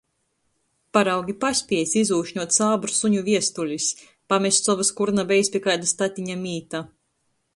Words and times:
Paraugi 0.97 1.33
paspiejs 1.43 1.91
izūšņuot 2.01 2.55
sābru 2.55 2.95
suņu 3.01 3.21
viestulis, 3.29 3.91
pamest 4.33 4.69
sovys 4.71 4.91
kur 5.01 5.11
nabejs 5.19 5.55
pi 5.57 5.65
kaida 5.67 5.91
statiņa 5.95 6.39
mīta. 6.47 6.83